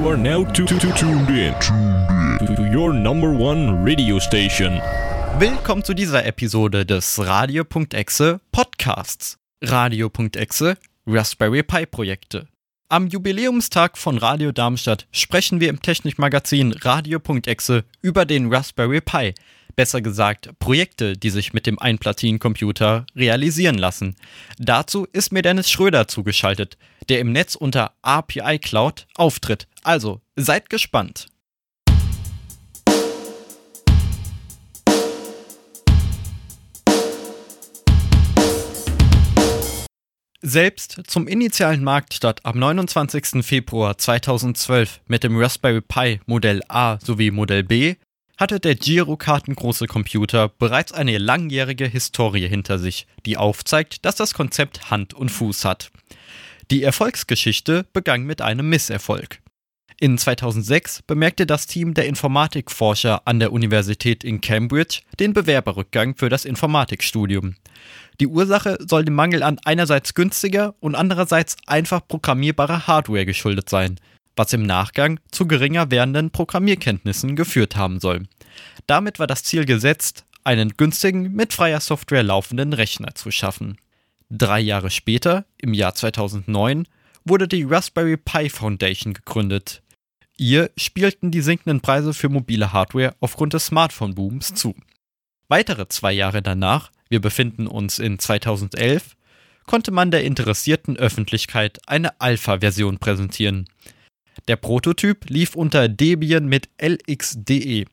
[0.00, 4.80] Are now to, to, to tuned in to, to your number one radio station.
[5.38, 9.36] Willkommen zu dieser Episode des Radio.exe Podcasts.
[9.62, 12.48] Radio.exe Raspberry Pi Projekte.
[12.88, 19.34] Am Jubiläumstag von Radio Darmstadt sprechen wir im Technikmagazin Radio.exe über den Raspberry Pi,
[19.76, 24.16] besser gesagt Projekte, die sich mit dem Einplatinencomputer realisieren lassen.
[24.58, 29.68] Dazu ist mir Dennis Schröder zugeschaltet, der im Netz unter API Cloud auftritt.
[29.82, 31.28] Also, seid gespannt.
[40.42, 43.44] Selbst zum initialen Marktstart am 29.
[43.44, 47.96] Februar 2012 mit dem Raspberry Pi Modell A sowie Modell B
[48.38, 54.90] hatte der Girokartengroße Computer bereits eine langjährige Historie hinter sich, die aufzeigt, dass das Konzept
[54.90, 55.90] Hand und Fuß hat.
[56.70, 59.40] Die Erfolgsgeschichte begann mit einem Misserfolg.
[60.02, 66.30] In 2006 bemerkte das Team der Informatikforscher an der Universität in Cambridge den Bewerberrückgang für
[66.30, 67.56] das Informatikstudium.
[68.18, 74.00] Die Ursache soll dem Mangel an einerseits günstiger und andererseits einfach programmierbarer Hardware geschuldet sein,
[74.36, 78.22] was im Nachgang zu geringer werdenden Programmierkenntnissen geführt haben soll.
[78.86, 83.76] Damit war das Ziel gesetzt, einen günstigen, mit freier Software laufenden Rechner zu schaffen.
[84.30, 86.86] Drei Jahre später, im Jahr 2009,
[87.26, 89.82] wurde die Raspberry Pi Foundation gegründet.
[90.40, 94.74] Ihr spielten die sinkenden Preise für mobile Hardware aufgrund des Smartphone-Booms zu.
[95.48, 99.18] Weitere zwei Jahre danach, wir befinden uns in 2011,
[99.66, 103.68] konnte man der interessierten Öffentlichkeit eine Alpha-Version präsentieren.
[104.48, 107.84] Der Prototyp lief unter Debian mit LXDE.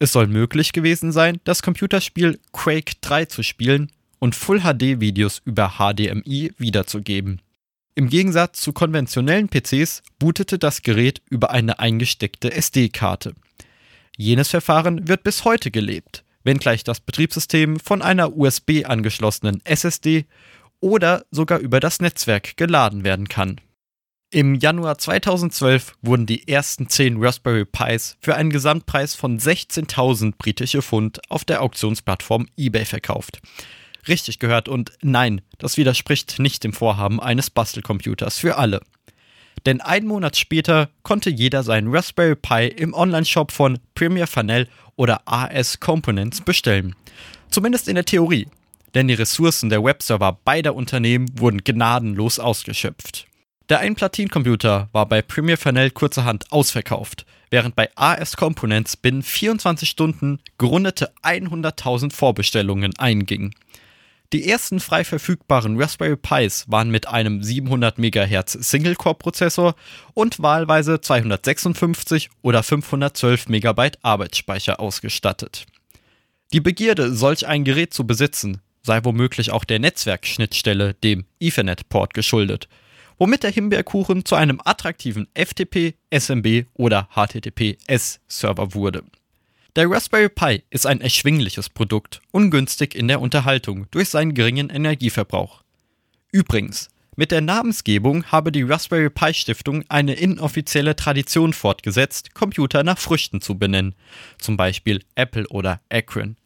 [0.00, 6.50] Es soll möglich gewesen sein, das Computerspiel Quake 3 zu spielen und Full-HD-Videos über HDMI
[6.58, 7.41] wiederzugeben.
[7.94, 13.34] Im Gegensatz zu konventionellen PCs bootete das Gerät über eine eingesteckte SD-Karte.
[14.16, 20.24] Jenes Verfahren wird bis heute gelebt, wenngleich das Betriebssystem von einer USB angeschlossenen SSD
[20.80, 23.60] oder sogar über das Netzwerk geladen werden kann.
[24.30, 30.80] Im Januar 2012 wurden die ersten 10 Raspberry Pis für einen Gesamtpreis von 16.000 britische
[30.80, 33.42] Pfund auf der Auktionsplattform eBay verkauft.
[34.08, 38.80] Richtig gehört und nein, das widerspricht nicht dem Vorhaben eines Bastelcomputers für alle.
[39.64, 45.22] Denn einen Monat später konnte jeder seinen Raspberry Pi im Onlineshop von Premier Fanel oder
[45.26, 46.96] AS Components bestellen.
[47.48, 48.48] Zumindest in der Theorie,
[48.94, 53.26] denn die Ressourcen der Webserver beider Unternehmen wurden gnadenlos ausgeschöpft.
[53.68, 60.40] Der Einplatinencomputer war bei Premier Fanel kurzerhand ausverkauft, während bei AS Components binnen 24 Stunden
[60.58, 63.54] gerundete 100.000 Vorbestellungen eingingen.
[64.32, 69.74] Die ersten frei verfügbaren Raspberry Pis waren mit einem 700 MHz Single-Core-Prozessor
[70.14, 75.66] und wahlweise 256 oder 512 MB Arbeitsspeicher ausgestattet.
[76.52, 82.68] Die Begierde, solch ein Gerät zu besitzen, sei womöglich auch der Netzwerkschnittstelle, dem Ethernet-Port, geschuldet–
[83.22, 89.04] womit der Himbeerkuchen zu einem attraktiven FTP, SMB oder HTTPS-Server wurde.
[89.74, 95.62] Der Raspberry Pi ist ein erschwingliches Produkt, ungünstig in der Unterhaltung durch seinen geringen Energieverbrauch.
[96.30, 102.98] Übrigens, mit der Namensgebung habe die Raspberry Pi Stiftung eine inoffizielle Tradition fortgesetzt, Computer nach
[102.98, 103.94] Früchten zu benennen,
[104.36, 106.36] zum Beispiel Apple oder Akron.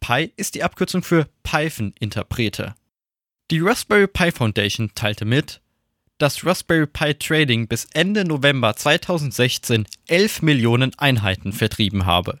[0.00, 2.74] Pi ist die Abkürzung für Python-Interpreter.
[3.50, 5.62] Die Raspberry Pi Foundation teilte mit,
[6.18, 12.38] dass Raspberry Pi Trading bis Ende November 2016 11 Millionen Einheiten vertrieben habe.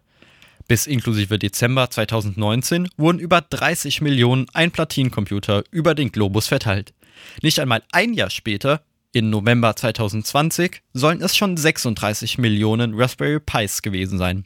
[0.68, 6.92] Bis inklusive Dezember 2019 wurden über 30 Millionen Einplatinencomputer über den Globus verteilt.
[7.40, 8.82] Nicht einmal ein Jahr später,
[9.12, 14.44] in November 2020, sollen es schon 36 Millionen Raspberry Pis gewesen sein.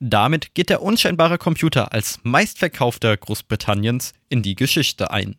[0.00, 5.36] Damit geht der unscheinbare Computer als meistverkaufter Großbritanniens in die Geschichte ein.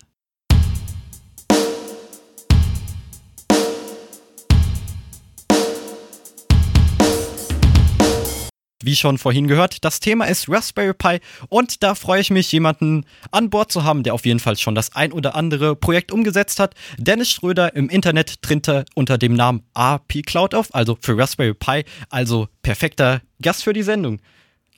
[8.84, 11.20] Wie schon vorhin gehört, das Thema ist Raspberry Pi
[11.50, 14.76] und da freue ich mich, jemanden an Bord zu haben, der auf jeden Fall schon
[14.76, 16.76] das ein oder andere Projekt umgesetzt hat.
[16.98, 21.54] Dennis Schröder im Internet trinkt er unter dem Namen AP Cloud auf, also für Raspberry
[21.54, 24.20] Pi, also perfekter Gast für die Sendung.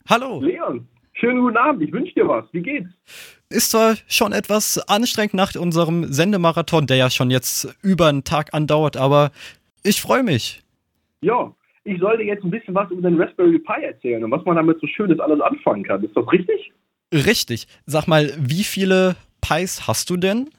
[0.07, 0.41] Hallo.
[0.41, 2.45] Leon, schönen guten Abend, ich wünsche dir was.
[2.51, 2.89] Wie geht's?
[3.49, 8.53] Ist zwar schon etwas anstrengend nach unserem Sendemarathon, der ja schon jetzt über einen Tag
[8.53, 9.31] andauert, aber
[9.83, 10.63] ich freue mich.
[11.21, 11.53] Ja,
[11.85, 14.79] ich sollte jetzt ein bisschen was über den Raspberry Pi erzählen und was man damit
[14.81, 16.03] so Schönes alles anfangen kann.
[16.03, 16.73] Ist das richtig?
[17.13, 17.67] Richtig.
[17.85, 20.49] Sag mal, wie viele Pis hast du denn?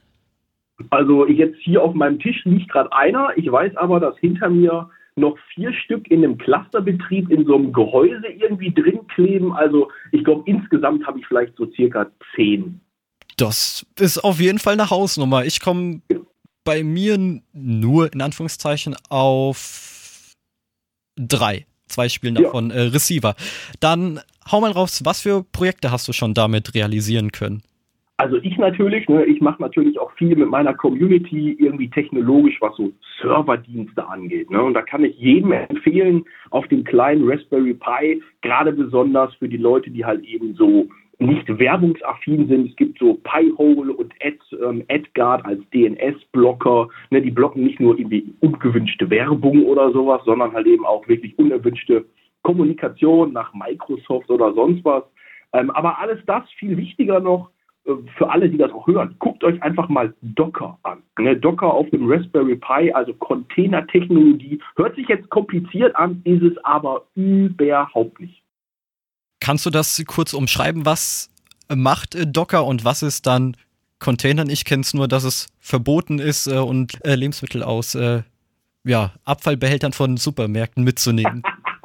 [0.91, 3.31] Also jetzt hier auf meinem Tisch liegt gerade einer.
[3.37, 7.73] Ich weiß aber, dass hinter mir noch vier Stück in einem Clusterbetrieb in so einem
[7.73, 9.53] Gehäuse irgendwie drin kleben.
[9.53, 12.81] Also ich glaube, insgesamt habe ich vielleicht so circa zehn.
[13.37, 15.45] Das ist auf jeden Fall eine Hausnummer.
[15.45, 16.03] Ich komme
[16.65, 19.96] bei mir nur in Anführungszeichen auf
[21.17, 21.67] drei.
[21.87, 22.77] Zwei Spielen davon ja.
[22.77, 23.35] äh, Receiver.
[23.81, 24.21] Dann
[24.51, 27.63] hau mal raus, was für Projekte hast du schon damit realisieren können?
[28.19, 32.75] Also ich natürlich, ne, ich mache natürlich auch viel mit meiner Community irgendwie technologisch, was
[32.77, 32.91] so
[33.21, 34.51] Serverdienste angeht.
[34.51, 34.63] Ne?
[34.63, 39.59] Und da kann ich jedem empfehlen, auf dem kleinen Raspberry Pi, gerade besonders für die
[39.59, 42.71] Leute, die halt eben so nicht werbungsaffin sind.
[42.71, 46.89] Es gibt so Pi-Hole und Ad, ähm, AdGuard als DNS-Blocker.
[47.11, 51.39] Ne, die blocken nicht nur irgendwie ungewünschte Werbung oder sowas, sondern halt eben auch wirklich
[51.39, 52.05] unerwünschte
[52.43, 55.05] Kommunikation nach Microsoft oder sonst was.
[55.53, 57.51] Ähm, aber alles das viel wichtiger noch
[57.87, 61.03] äh, für alle, die das auch hören, guckt euch einfach mal Docker an.
[61.19, 64.61] Ne, Docker auf dem Raspberry Pi, also Containertechnologie.
[64.77, 68.43] Hört sich jetzt kompliziert an, ist es aber überhaupt nicht.
[69.47, 70.87] Kannst du das kurz umschreiben?
[70.87, 71.31] Was
[71.73, 73.57] macht äh, Docker und was ist dann
[74.01, 74.51] Containern?
[74.51, 77.97] Ich kenne es nur, dass es verboten ist äh, und äh, Lebensmittel aus
[78.83, 81.45] ja, Abfallbehältern von Supermärkten mitzunehmen.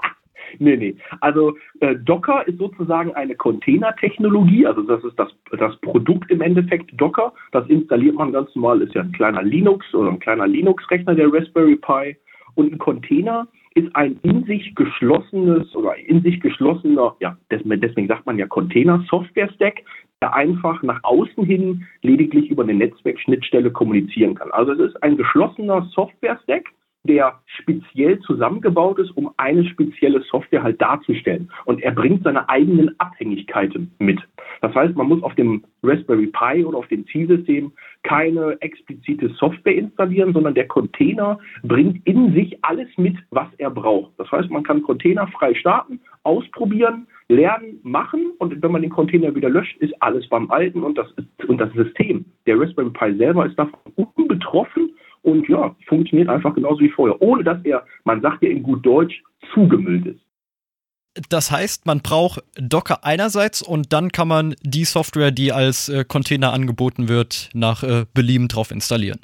[0.57, 0.95] nee, nee.
[1.19, 5.29] Also äh, Docker ist sozusagen eine Containertechnologie, also das ist das,
[5.59, 7.31] das Produkt im Endeffekt Docker.
[7.51, 11.31] Das installiert man ganz normal, ist ja ein kleiner Linux oder ein kleiner Linux-Rechner, der
[11.31, 12.17] Raspberry Pi.
[12.55, 18.25] Und ein Container ist ein in sich geschlossenes oder in sich geschlossener, ja, deswegen sagt
[18.25, 19.83] man ja Container-Software-Stack,
[20.21, 24.51] der einfach nach außen hin lediglich über eine Netzwerkschnittstelle kommunizieren kann.
[24.51, 26.65] Also es ist ein geschlossener Software-Stack,
[27.03, 31.51] der speziell zusammengebaut ist, um eine spezielle Software halt darzustellen.
[31.65, 34.19] Und er bringt seine eigenen Abhängigkeiten mit.
[34.61, 37.71] Das heißt, man muss auf dem Raspberry Pi oder auf dem Zielsystem
[38.03, 44.11] keine explizite Software installieren, sondern der Container bringt in sich alles mit, was er braucht.
[44.17, 49.33] Das heißt, man kann Container frei starten, ausprobieren, lernen, machen und wenn man den Container
[49.33, 51.07] wieder löscht, ist alles beim Alten und das,
[51.47, 53.79] und das System, der Raspberry Pi selber ist davon
[54.15, 54.91] unbetroffen
[55.23, 58.85] und ja, funktioniert einfach genauso wie vorher, ohne dass er, man sagt ja in gut
[58.85, 59.21] Deutsch,
[59.53, 60.21] zugemüllt ist.
[61.29, 66.05] Das heißt, man braucht Docker einerseits und dann kann man die Software, die als äh,
[66.05, 69.19] Container angeboten wird, nach äh, Belieben drauf installieren.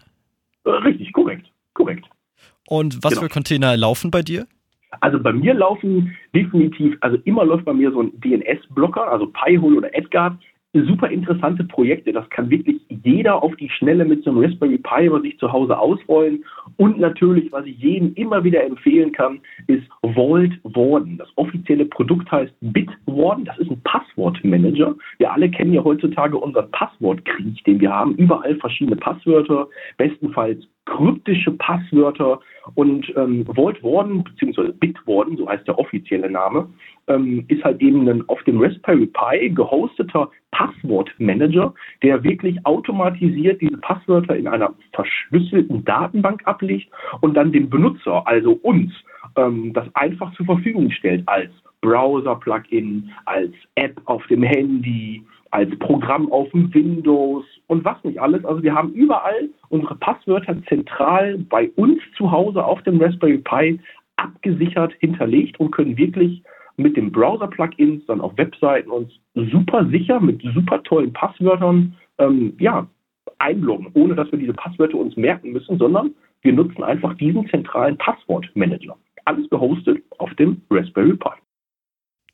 [0.65, 2.05] Äh, richtig, korrekt, korrekt.
[2.67, 3.23] Und was genau.
[3.23, 4.47] für Container laufen bei dir?
[4.99, 9.77] Also bei mir laufen definitiv, also immer läuft bei mir so ein DNS-Blocker, also Pi-Hole
[9.77, 10.37] oder Edgard,
[10.73, 12.13] super interessante Projekte.
[12.13, 15.51] Das kann wirklich jeder auf die Schnelle mit so einem Raspberry Pi bei sich zu
[15.51, 16.43] Hause ausrollen.
[16.77, 21.17] Und natürlich, was ich jedem immer wieder empfehlen kann, ist Vault Warden.
[21.17, 23.45] Das offizielle Produkt heißt Bitwarden.
[23.45, 24.95] Das ist ein Passwortmanager.
[25.17, 28.15] Wir alle kennen ja heutzutage unseren Passwortkrieg, den wir haben.
[28.15, 29.67] Überall verschiedene Passwörter,
[29.97, 32.39] bestenfalls kryptische Passwörter
[32.75, 36.67] und ähm, Vault Warden, beziehungsweise Bitwarden, so heißt der offizielle Name,
[37.07, 41.73] ähm, ist halt eben ein auf dem Raspberry Pi gehosteter Passwortmanager,
[42.03, 46.89] der wirklich automatisiert diese Passwörter in einer verschlüsselten Datenbank ablegt
[47.21, 48.91] und dann dem Benutzer, also uns,
[49.35, 51.51] ähm, das einfach zur Verfügung stellt als
[51.81, 58.43] Browser-Plugin, als App auf dem Handy, als Programm auf dem Windows und was nicht alles.
[58.45, 63.79] Also wir haben überall unsere Passwörter zentral bei uns zu Hause auf dem Raspberry Pi
[64.17, 66.43] abgesichert hinterlegt und können wirklich
[66.77, 72.87] mit den Browser-Plugins dann auf Webseiten uns super sicher mit super tollen Passwörtern ähm, ja,
[73.39, 77.97] einloggen, ohne dass wir diese Passwörter uns merken müssen, sondern wir nutzen einfach diesen zentralen
[77.97, 78.95] Passwortmanager.
[79.25, 81.29] Alles gehostet auf dem Raspberry Pi.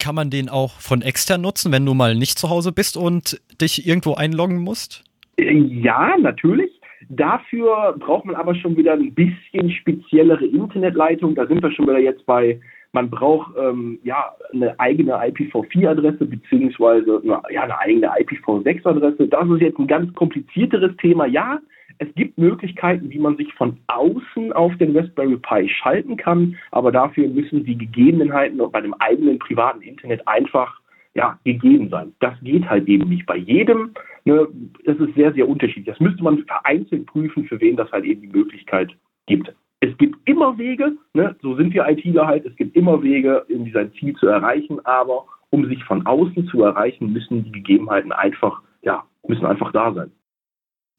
[0.04, 3.40] Kann man den auch von extern nutzen, wenn du mal nicht zu Hause bist und
[3.62, 5.02] dich irgendwo einloggen musst?
[5.38, 6.72] Ja, natürlich.
[7.08, 11.36] Dafür braucht man aber schon wieder ein bisschen speziellere Internetleitung.
[11.36, 12.60] Da sind wir schon wieder jetzt bei
[12.92, 19.28] man braucht ähm, ja eine eigene IPv4-Adresse beziehungsweise ja, eine eigene IPv6-Adresse.
[19.30, 21.26] Das ist jetzt ein ganz komplizierteres Thema.
[21.26, 21.60] Ja,
[21.98, 26.92] es gibt Möglichkeiten, wie man sich von außen auf den Raspberry Pi schalten kann, aber
[26.92, 30.80] dafür müssen die Gegebenheiten bei dem eigenen privaten Internet einfach
[31.16, 32.14] ja, gegeben sein.
[32.20, 33.94] Das geht halt eben nicht bei jedem.
[34.26, 34.48] Ne?
[34.86, 35.86] Das ist sehr, sehr unterschiedlich.
[35.86, 38.92] Das müsste man vereinzelt prüfen, für wen das halt eben die Möglichkeit
[39.28, 39.54] gibt.
[39.80, 41.36] Es gibt immer Wege, ne?
[41.42, 45.26] so sind wir ITler halt, es gibt immer Wege, irgendwie sein Ziel zu erreichen, aber
[45.50, 50.12] um sich von außen zu erreichen, müssen die Gegebenheiten einfach, ja, müssen einfach da sein.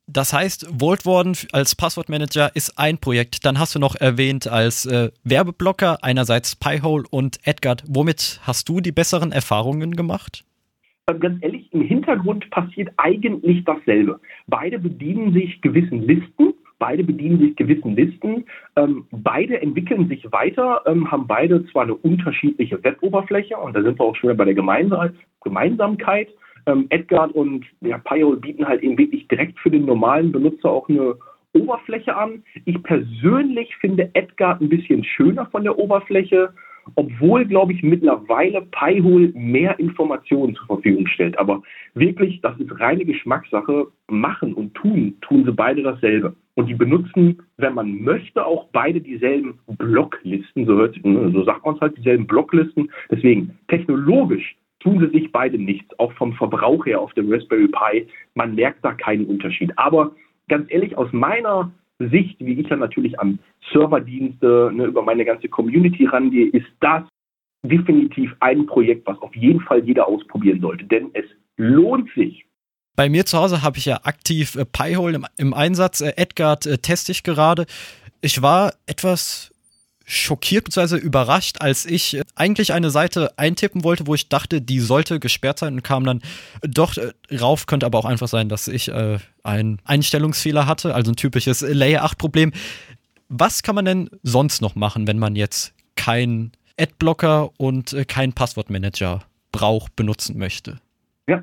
[0.07, 3.45] Das heißt, Vault Warden als Passwortmanager ist ein Projekt.
[3.47, 7.85] Dann hast du noch erwähnt als äh, Werbeblocker einerseits Pi-Hole und Edgard.
[7.89, 10.45] Womit hast du die besseren Erfahrungen gemacht?
[11.09, 14.21] Ähm, ganz ehrlich, im Hintergrund passiert eigentlich dasselbe.
[14.47, 18.45] Beide bedienen sich gewissen Listen Beide bedienen sich gewissen Listen.
[18.77, 23.99] Ähm, beide entwickeln sich weiter, ähm, haben beide zwar eine unterschiedliche Weboberfläche und da sind
[23.99, 26.29] wir auch schon wieder bei der Gemeinsam Gemeinsamkeit.
[26.67, 30.89] Ähm, Edgard und ja, Payol bieten halt eben wirklich direkt für den normalen Benutzer auch
[30.89, 31.15] eine
[31.53, 32.43] Oberfläche an.
[32.65, 36.53] Ich persönlich finde Edgard ein bisschen schöner von der Oberfläche
[36.97, 41.39] obwohl, glaube ich, mittlerweile Pi-Hole mehr Informationen zur Verfügung stellt.
[41.39, 41.63] Aber
[41.95, 43.87] wirklich, das ist reine Geschmackssache.
[44.09, 46.35] Machen und tun, tun sie beide dasselbe.
[46.55, 50.67] Und die benutzen, wenn man möchte, auch beide dieselben Blocklisten.
[50.67, 52.91] So, hört, ne, so sagt man es halt, dieselben Blocklisten.
[53.11, 58.07] Deswegen, technologisch tun sie sich beide nichts, auch vom Verbrauch her auf dem Raspberry Pi.
[58.35, 59.73] Man merkt da keinen Unterschied.
[59.77, 60.13] Aber
[60.49, 63.39] ganz ehrlich, aus meiner Sicht, wie ich ja natürlich an
[63.73, 67.03] Serverdienste, ne, über meine ganze Community rangehe, ist das
[67.63, 71.25] definitiv ein Projekt, was auf jeden Fall jeder ausprobieren sollte, denn es
[71.57, 72.45] lohnt sich.
[72.95, 76.01] Bei mir zu Hause habe ich ja aktiv äh, Pi-Hole im, im, Einsatz.
[76.01, 77.67] Äh, Edgard äh, teste ich gerade.
[78.21, 79.54] Ich war etwas
[80.05, 80.97] schockiert bzw.
[80.99, 85.59] überrascht, als ich äh, eigentlich eine Seite eintippen wollte, wo ich dachte, die sollte gesperrt
[85.59, 86.21] sein und kam dann
[86.63, 87.67] doch äh, rauf.
[87.67, 92.05] Könnte aber auch einfach sein, dass ich äh, einen Einstellungsfehler hatte, also ein typisches Layer
[92.05, 92.53] 8 Problem.
[93.29, 98.33] Was kann man denn sonst noch machen, wenn man jetzt keinen Adblocker und äh, keinen
[98.33, 100.79] Passwortmanager braucht, benutzen möchte?
[101.27, 101.43] Ja,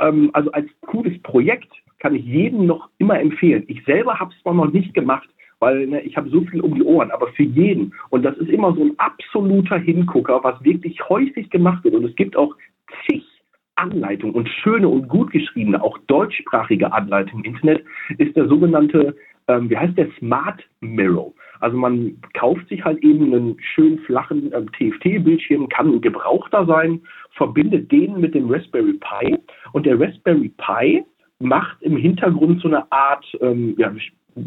[0.00, 3.64] ähm, also als cooles Projekt kann ich jedem noch immer empfehlen.
[3.68, 5.28] Ich selber habe es zwar noch nicht gemacht,
[5.62, 7.94] weil ne, ich habe so viel um die Ohren, aber für jeden.
[8.10, 11.94] Und das ist immer so ein absoluter Hingucker, was wirklich häufig gemacht wird.
[11.94, 12.52] Und es gibt auch
[13.06, 13.24] zig
[13.76, 17.84] Anleitungen und schöne und gut geschriebene, auch deutschsprachige Anleitungen im Internet,
[18.18, 19.14] ist der sogenannte,
[19.46, 21.32] ähm, wie heißt der, Smart Mirror.
[21.60, 27.00] Also man kauft sich halt eben einen schön flachen ähm, TFT-Bildschirm, kann ein gebrauchter sein,
[27.36, 29.38] verbindet den mit dem Raspberry Pi
[29.72, 31.04] und der Raspberry Pi
[31.38, 33.92] macht im Hintergrund so eine Art, ähm, ja,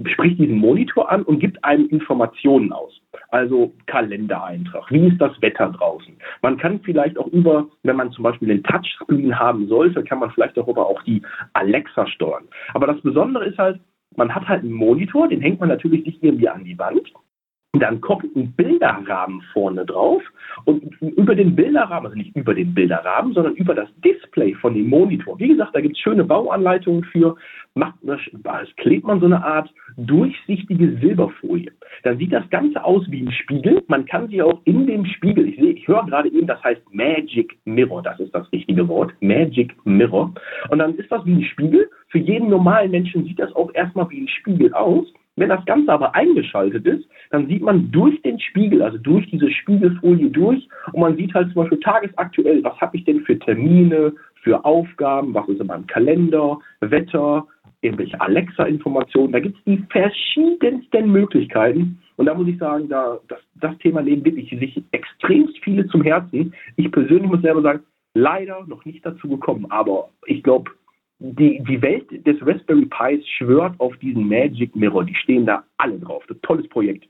[0.05, 2.99] spricht diesen Monitor an und gibt einem Informationen aus.
[3.29, 6.15] Also Kalendereintrag, wie ist das Wetter draußen?
[6.41, 10.31] Man kann vielleicht auch über, wenn man zum Beispiel den Touchscreen haben sollte, kann man
[10.31, 11.21] vielleicht darüber auch die
[11.53, 12.45] Alexa steuern.
[12.73, 13.79] Aber das Besondere ist halt,
[14.15, 17.11] man hat halt einen Monitor, den hängt man natürlich nicht irgendwie an die Wand,
[17.79, 20.21] dann kommt ein Bilderrahmen vorne drauf
[20.65, 24.89] und über den Bilderrahmen, also nicht über den Bilderrahmen, sondern über das Display von dem
[24.89, 25.37] Monitor.
[25.39, 27.35] Wie gesagt, da gibt es schöne Bauanleitungen für.
[27.73, 28.19] Macht das,
[28.77, 31.71] klebt man so eine Art durchsichtige Silberfolie.
[32.03, 33.83] Dann sieht das Ganze aus wie ein Spiegel.
[33.87, 36.81] Man kann sie auch in dem Spiegel, ich sehe, ich höre gerade eben, das heißt
[36.93, 40.33] Magic Mirror, das ist das richtige Wort, Magic Mirror.
[40.69, 41.89] Und dann ist das wie ein Spiegel.
[42.09, 45.07] Für jeden normalen Menschen sieht das auch erstmal wie ein Spiegel aus.
[45.37, 49.51] Wenn das Ganze aber eingeschaltet ist, dann sieht man durch den Spiegel, also durch diese
[49.51, 54.13] Spiegelfolie durch und man sieht halt zum Beispiel tagesaktuell, was habe ich denn für Termine,
[54.43, 57.45] für Aufgaben, was ist in meinem Kalender, Wetter,
[57.81, 59.33] irgendwelche Alexa-Informationen.
[59.33, 61.99] Da gibt es die verschiedensten Möglichkeiten.
[62.17, 66.01] Und da muss ich sagen, da, das, das Thema nehmen wirklich sich extremst viele zum
[66.01, 66.53] Herzen.
[66.77, 67.81] Ich persönlich muss selber sagen,
[68.13, 69.65] leider noch nicht dazu gekommen.
[69.69, 70.71] Aber ich glaube,
[71.19, 75.05] die, die Welt des Raspberry Pis schwört auf diesen Magic Mirror.
[75.05, 76.23] Die stehen da alle drauf.
[76.27, 77.05] Das tolles Projekt.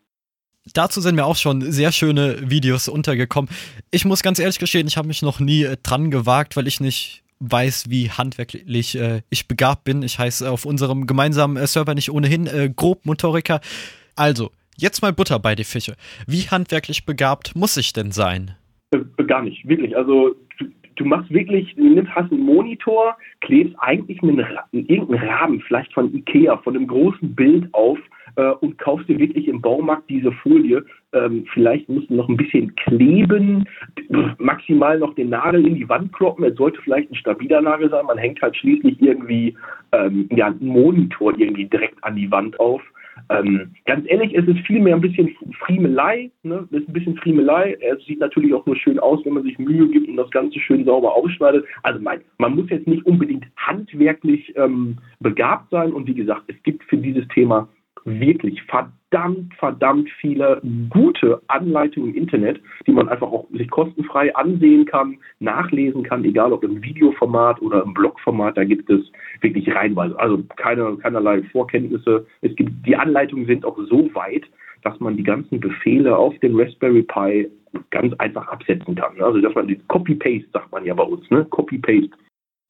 [0.74, 3.50] Dazu sind mir auch schon sehr schöne Videos untergekommen.
[3.91, 6.79] Ich muss ganz ehrlich gestehen, ich habe mich noch nie äh, dran gewagt, weil ich
[6.79, 10.01] nicht weiß, wie handwerklich äh, ich begabt bin.
[10.01, 13.59] Ich heiße auf unserem gemeinsamen äh, Server nicht ohnehin äh, Grobmotoriker.
[14.15, 15.95] Also, jetzt mal Butter bei die Fische.
[16.25, 18.55] Wie handwerklich begabt muss ich denn sein?
[18.91, 19.95] Äh, gar nicht, wirklich.
[19.95, 20.35] Also
[20.95, 26.57] du machst wirklich, nimmst, hast einen Monitor, klebst eigentlich einen, irgendeinen Rahmen, vielleicht von Ikea,
[26.57, 27.99] von einem großen Bild auf
[28.35, 30.83] äh, und kaufst dir wirklich im Baumarkt diese Folie.
[31.13, 33.65] Ähm, vielleicht musst du noch ein bisschen kleben,
[34.37, 36.45] maximal noch den Nagel in die Wand kloppen.
[36.45, 38.05] Es sollte vielleicht ein stabiler Nagel sein.
[38.05, 39.55] Man hängt halt schließlich irgendwie
[39.91, 42.81] ähm, ja, einen Monitor irgendwie direkt an die Wand auf.
[43.29, 46.67] Ähm, ganz ehrlich, es ist vielmehr ein bisschen Friemelei, ne?
[46.72, 47.77] Es ist ein bisschen Friemelei.
[47.81, 50.60] Es sieht natürlich auch nur schön aus, wenn man sich Mühe gibt und das Ganze
[50.60, 51.65] schön sauber ausschneidet.
[51.84, 56.62] Also nein, man muss jetzt nicht unbedingt handwerklich ähm, begabt sein und wie gesagt, es
[56.63, 57.67] gibt für dieses Thema
[58.05, 64.85] wirklich verdammt, verdammt viele gute Anleitungen im Internet, die man einfach auch sich kostenfrei ansehen
[64.85, 69.01] kann, nachlesen kann, egal ob im Videoformat oder im Blogformat, da gibt es
[69.41, 70.17] wirklich reinweise.
[70.19, 72.25] Also keine, keinerlei Vorkenntnisse.
[72.41, 74.43] Es gibt, die Anleitungen sind auch so weit,
[74.83, 77.50] dass man die ganzen Befehle auf dem Raspberry Pi
[77.89, 79.19] ganz einfach absetzen kann.
[79.19, 81.43] Also dass man die Copy-Paste, sagt man ja bei uns, ne?
[81.45, 82.12] Copy-Paste.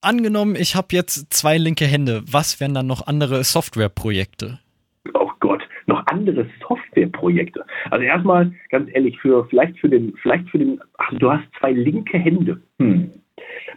[0.02, 2.24] Angenommen, ich habe jetzt zwei linke Hände.
[2.30, 4.60] Was wären dann noch andere Softwareprojekte?
[6.26, 7.64] Andere Softwareprojekte.
[7.92, 11.72] Also erstmal, ganz ehrlich, für vielleicht für den, vielleicht für den, ach, du hast zwei
[11.72, 12.62] linke Hände.
[12.80, 13.12] Hm.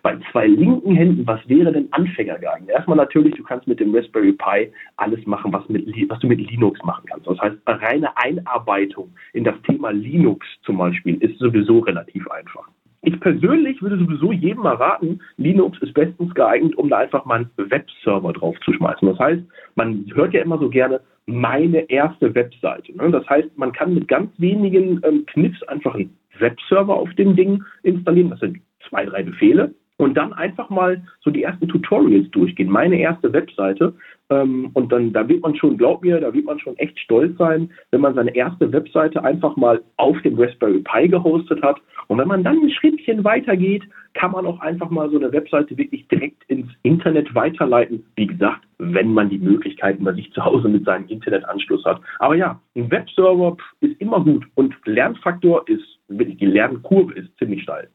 [0.02, 2.71] Bei zwei linken Händen, was wäre denn Anfänger geeignet?
[2.71, 6.40] Erstmal natürlich, du kannst mit dem Raspberry Pi alles machen, was, mit, was du mit
[6.50, 7.26] Linux machen kannst.
[7.26, 12.69] Das heißt, reine Einarbeitung in das Thema Linux zum Beispiel ist sowieso relativ einfach.
[13.02, 17.37] Ich persönlich würde sowieso jedem mal raten, Linux ist bestens geeignet, um da einfach mal
[17.37, 19.09] einen Webserver drauf zu schmeißen.
[19.09, 19.43] Das heißt,
[19.76, 22.97] man hört ja immer so gerne, meine erste Webseite.
[22.97, 23.11] Ne?
[23.11, 27.62] Das heißt, man kann mit ganz wenigen ähm, Kniffs einfach einen Webserver auf dem Ding
[27.83, 28.31] installieren.
[28.31, 32.71] Das sind zwei, drei Befehle und dann einfach mal so die ersten Tutorials durchgehen.
[32.71, 33.95] Meine erste Webseite.
[34.31, 37.37] Ähm, und dann, da wird man schon, glaub mir, da wird man schon echt stolz
[37.37, 41.76] sein, wenn man seine erste Webseite einfach mal auf dem Raspberry Pi gehostet hat.
[42.07, 43.83] Und wenn man dann ein Schrittchen weitergeht,
[44.14, 48.05] kann man auch einfach mal so eine Webseite wirklich direkt ins Internet weiterleiten.
[48.17, 52.00] Wie gesagt, wenn man die Möglichkeiten bei sich zu Hause mit seinem Internetanschluss hat.
[52.21, 57.88] Aber ja, ein Webserver ist immer gut und Lernfaktor ist, die Lernkurve ist ziemlich steil.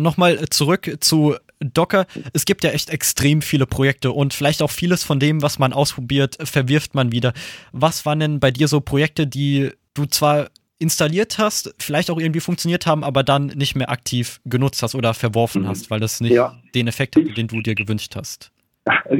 [0.00, 2.06] Nochmal zurück zu Docker.
[2.32, 5.72] Es gibt ja echt extrem viele Projekte und vielleicht auch vieles von dem, was man
[5.72, 7.32] ausprobiert, verwirft man wieder.
[7.72, 12.40] Was waren denn bei dir so Projekte, die du zwar installiert hast, vielleicht auch irgendwie
[12.40, 15.68] funktioniert haben, aber dann nicht mehr aktiv genutzt hast oder verworfen mhm.
[15.68, 16.58] hast, weil das nicht ja.
[16.74, 18.50] den Effekt hatte, den du dir gewünscht hast?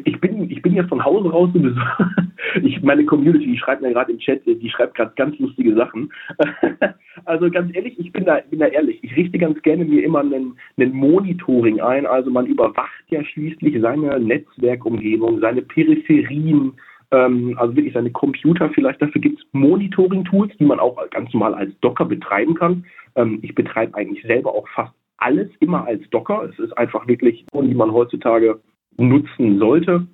[0.05, 1.81] Ich bin, ich bin ja von Hause raus sowieso
[2.62, 6.12] ich, meine Community, die schreibt mir gerade im Chat, die schreibt gerade ganz lustige Sachen.
[7.25, 8.99] also ganz ehrlich, ich bin da, bin da ehrlich.
[9.02, 12.07] Ich richte ganz gerne mir immer einen, einen Monitoring ein.
[12.07, 16.73] Also man überwacht ja schließlich seine Netzwerkumgebung, seine Peripherien,
[17.11, 19.02] ähm, also wirklich seine Computer vielleicht.
[19.02, 22.85] Dafür gibt es Monitoring-Tools, die man auch ganz normal als Docker betreiben kann.
[23.17, 26.49] Ähm, ich betreibe eigentlich selber auch fast alles immer als Docker.
[26.50, 28.59] Es ist einfach wirklich, die man heutzutage
[28.97, 30.06] nutzen sollte.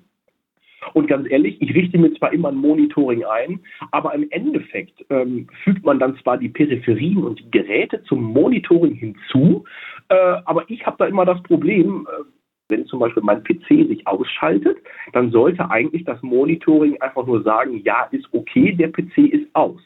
[0.93, 3.59] Und ganz ehrlich, ich richte mir zwar immer ein Monitoring ein,
[3.91, 8.93] aber im Endeffekt ähm, fügt man dann zwar die Peripherien und die Geräte zum Monitoring
[8.93, 9.65] hinzu,
[10.09, 10.15] äh,
[10.45, 12.23] aber ich habe da immer das Problem, äh,
[12.69, 14.77] wenn zum Beispiel mein PC sich ausschaltet,
[15.13, 19.81] dann sollte eigentlich das Monitoring einfach nur sagen, ja, ist okay, der PC ist aus.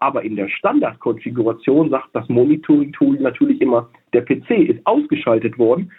[0.00, 5.92] Aber in der Standardkonfiguration sagt das Monitoring-Tool natürlich immer, der PC ist ausgeschaltet worden.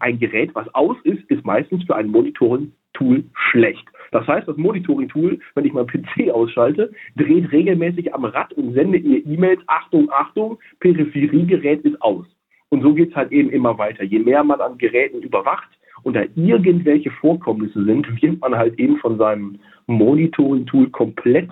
[0.00, 3.86] Ein Gerät, was aus ist, ist meistens für ein Monitoring-Tool schlecht.
[4.10, 9.04] Das heißt, das Monitoring-Tool, wenn ich meinen PC ausschalte, dreht regelmäßig am Rad und sendet
[9.06, 12.26] mir E-Mails, Achtung, Achtung, Peripheriegerät ist aus.
[12.68, 14.04] Und so geht es halt eben immer weiter.
[14.04, 15.68] Je mehr man an Geräten überwacht
[16.02, 21.48] und da irgendwelche Vorkommnisse sind, wird man halt eben von seinem Monitoring-Tool komplett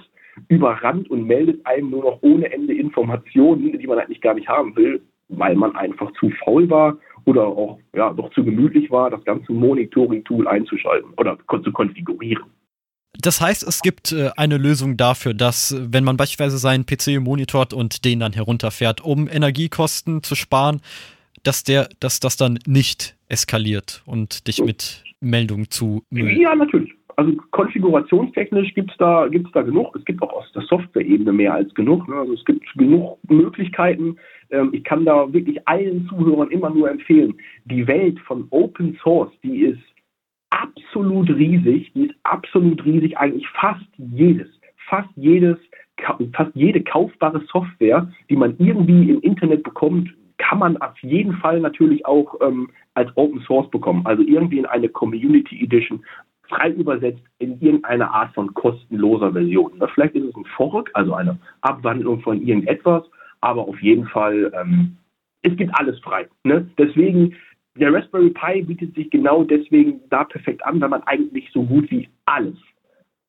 [0.49, 4.75] überrannt und meldet einem nur noch ohne Ende Informationen, die man eigentlich gar nicht haben
[4.77, 9.25] will, weil man einfach zu faul war oder auch ja, doch zu gemütlich war, das
[9.25, 12.45] ganze Monitoring-Tool einzuschalten oder zu konfigurieren.
[13.21, 17.73] Das heißt, es gibt äh, eine Lösung dafür, dass, wenn man beispielsweise seinen PC monitort
[17.73, 20.81] und den dann herunterfährt, um Energiekosten zu sparen,
[21.43, 26.03] dass der, dass das dann nicht eskaliert und dich mit Meldungen zu.
[26.11, 26.95] Ja, natürlich.
[27.17, 29.95] Also konfigurationstechnisch gibt es da, gibt's da genug.
[29.97, 32.09] Es gibt auch aus der Software-Ebene mehr als genug.
[32.09, 32.17] Ne?
[32.17, 34.17] Also es gibt genug Möglichkeiten.
[34.51, 39.33] Ähm, ich kann da wirklich allen Zuhörern immer nur empfehlen, die Welt von Open Source,
[39.43, 39.81] die ist
[40.51, 41.93] absolut riesig.
[41.95, 43.17] Die ist absolut riesig.
[43.19, 44.49] Eigentlich fast jedes,
[44.89, 45.57] fast jedes,
[46.33, 51.61] fast jede kaufbare Software, die man irgendwie im Internet bekommt, kann man auf jeden Fall
[51.61, 54.07] natürlich auch ähm, als Open Source bekommen.
[54.07, 56.05] Also irgendwie in eine Community Edition
[56.51, 59.73] frei übersetzt in irgendeine Art von kostenloser Version.
[59.95, 63.05] Vielleicht ist es ein Fork, also eine Abwandlung von irgendetwas,
[63.41, 64.97] aber auf jeden Fall, ähm,
[65.43, 66.29] es gibt alles frei.
[66.45, 66.69] Ne?
[66.79, 67.35] Deswegen,
[67.77, 71.91] der Raspberry Pi bietet sich genau deswegen da perfekt an, weil man eigentlich so gut
[71.91, 72.57] wie alles,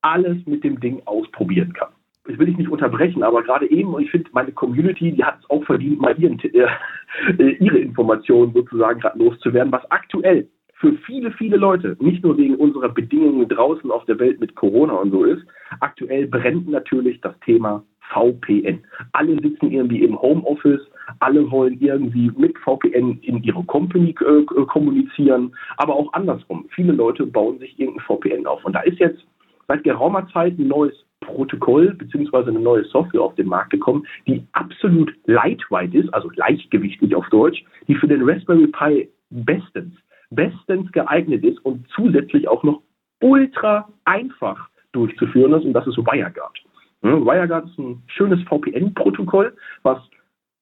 [0.02, 1.90] alles mit dem Ding ausprobieren kann.
[2.28, 5.40] Ich will dich nicht unterbrechen, aber gerade eben, und ich finde, meine Community, die hat
[5.40, 10.48] es auch verdient, mal ihren, äh, ihre Informationen sozusagen gerade loszuwerden, was aktuell
[10.82, 14.94] für viele, viele Leute, nicht nur wegen unserer Bedingungen draußen auf der Welt mit Corona
[14.94, 15.44] und so ist,
[15.80, 18.84] aktuell brennt natürlich das Thema VPN.
[19.14, 20.82] Alle sitzen irgendwie im Homeoffice,
[21.20, 26.66] alle wollen irgendwie mit VPN in ihre Company äh, kommunizieren, aber auch andersrum.
[26.74, 28.66] Viele Leute bauen sich irgendein VPN auf.
[28.66, 29.24] Und da ist jetzt
[29.68, 32.50] seit geraumer Zeit ein neues Protokoll bzw.
[32.50, 37.64] eine neue Software auf den Markt gekommen, die absolut lightweight ist, also leichtgewichtig auf Deutsch,
[37.88, 39.94] die für den Raspberry Pi bestens
[40.32, 42.82] bestens geeignet ist und zusätzlich auch noch
[43.22, 46.58] ultra einfach durchzuführen ist und das ist WireGuard.
[47.02, 50.00] WireGuard ist ein schönes VPN-Protokoll, was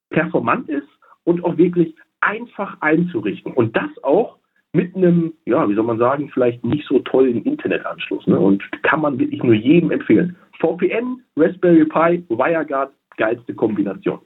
[0.10, 0.88] performant ist
[1.24, 3.54] und auch wirklich einfach einzurichten.
[3.54, 4.38] Und das auch
[4.74, 8.26] mit einem, ja, wie soll man sagen, vielleicht nicht so tollen Internetanschluss.
[8.28, 8.40] Ne?
[8.40, 10.36] Und kann man wirklich nur jedem empfehlen.
[10.60, 14.20] VPN, Raspberry Pi, WireGuard, geilste Kombination.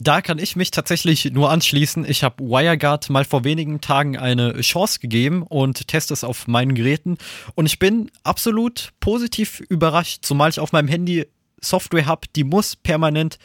[0.00, 2.04] Da kann ich mich tatsächlich nur anschließen.
[2.08, 6.74] Ich habe WireGuard mal vor wenigen Tagen eine Chance gegeben und teste es auf meinen
[6.76, 7.18] Geräten.
[7.56, 11.26] Und ich bin absolut positiv überrascht, zumal ich auf meinem Handy
[11.60, 13.38] Software habe, die muss permanent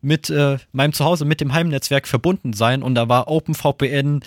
[0.00, 2.84] mit äh, meinem Zuhause, mit dem Heimnetzwerk verbunden sein.
[2.84, 4.20] Und da war OpenVPN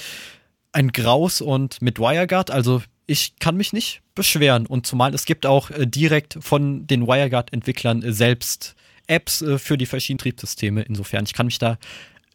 [0.73, 4.65] ein Graus und mit WireGuard, also ich kann mich nicht beschweren.
[4.65, 8.75] Und zumal es gibt auch äh, direkt von den WireGuard-Entwicklern äh, selbst
[9.07, 10.81] Apps äh, für die verschiedenen Triebsysteme.
[10.83, 11.77] Insofern, ich kann mich da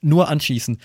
[0.03, 0.79] nur anschließen.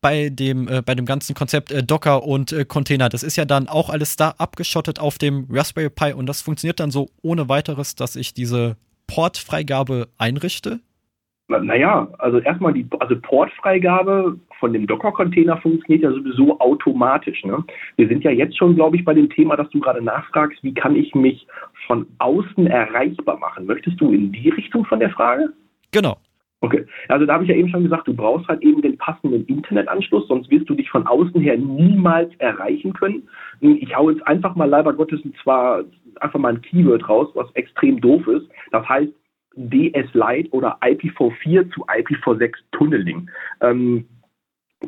[0.00, 3.44] Bei dem, äh, bei dem ganzen Konzept äh, Docker und äh, Container, das ist ja
[3.44, 7.48] dann auch alles da abgeschottet auf dem Raspberry Pi und das funktioniert dann so ohne
[7.48, 10.80] weiteres, dass ich diese Portfreigabe einrichte.
[11.48, 17.44] Naja, also erstmal die also Portfreigabe von dem Docker-Container funktioniert ja sowieso automatisch.
[17.44, 17.62] Ne?
[17.96, 20.72] Wir sind ja jetzt schon, glaube ich, bei dem Thema, dass du gerade nachfragst, wie
[20.72, 21.46] kann ich mich
[21.86, 23.66] von außen erreichbar machen?
[23.66, 25.52] Möchtest du in die Richtung von der Frage?
[25.92, 26.16] Genau.
[26.60, 29.44] Okay, also da habe ich ja eben schon gesagt, du brauchst halt eben den passenden
[29.44, 33.28] Internetanschluss, sonst wirst du dich von außen her niemals erreichen können.
[33.60, 35.84] Ich hau jetzt einfach mal leider Gottes zwar
[36.20, 38.48] einfach mal ein Keyword raus, was extrem doof ist.
[38.70, 39.12] Das heißt
[39.56, 43.28] DS Lite oder IPv4 zu IPv6 Tunneling.
[43.60, 44.06] Ähm,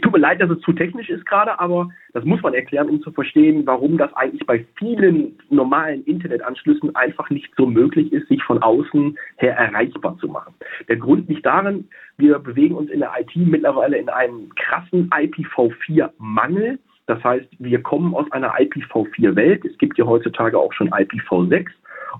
[0.02, 3.00] Tut mir leid, dass es zu technisch ist gerade, aber das muss man erklären, um
[3.02, 8.42] zu verstehen, warum das eigentlich bei vielen normalen Internetanschlüssen einfach nicht so möglich ist, sich
[8.42, 10.54] von außen her erreichbar zu machen.
[10.88, 16.78] Der Grund liegt darin, wir bewegen uns in der IT mittlerweile in einem krassen IPv4-Mangel.
[17.06, 19.64] Das heißt, wir kommen aus einer IPv4-Welt.
[19.64, 21.66] Es gibt ja heutzutage auch schon IPv6.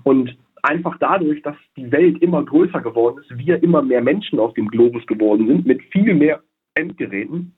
[0.03, 4.53] Und einfach dadurch, dass die Welt immer größer geworden ist, wir immer mehr Menschen auf
[4.53, 6.41] dem Globus geworden sind, mit viel mehr
[6.75, 7.53] Endgeräten,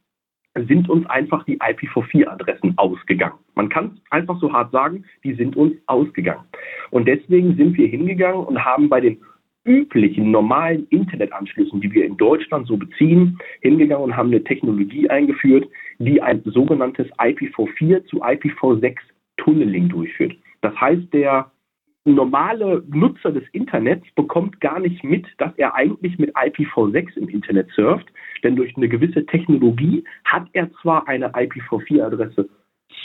[0.68, 3.36] sind uns einfach die IPv4-Adressen ausgegangen.
[3.56, 6.44] Man kann es einfach so hart sagen, die sind uns ausgegangen.
[6.92, 9.20] Und deswegen sind wir hingegangen und haben bei den
[9.66, 15.68] üblichen normalen Internetanschlüssen, die wir in Deutschland so beziehen, hingegangen und haben eine Technologie eingeführt,
[16.00, 18.96] die ein sogenanntes IPv4 zu IPv6
[19.38, 20.36] Tunneling durchführt.
[20.62, 21.52] Das heißt, der
[22.16, 27.70] normale Nutzer des Internets bekommt gar nicht mit, dass er eigentlich mit IPv6 im Internet
[27.76, 28.08] surft,
[28.44, 32.50] denn durch eine gewisse Technologie hat er zwar eine IPv4-Adresse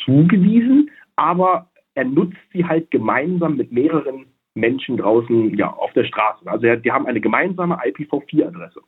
[0.05, 6.47] zugewiesen, aber er nutzt sie halt gemeinsam mit mehreren Menschen draußen ja, auf der Straße.
[6.47, 8.81] Also die haben eine gemeinsame IPv4-Adresse.